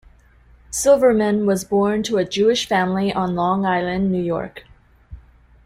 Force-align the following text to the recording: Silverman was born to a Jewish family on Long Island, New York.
Silverman 0.71 1.45
was 1.45 1.63
born 1.63 2.01
to 2.01 2.17
a 2.17 2.25
Jewish 2.25 2.67
family 2.67 3.13
on 3.13 3.35
Long 3.35 3.67
Island, 3.67 4.11
New 4.11 4.23
York. 4.23 4.63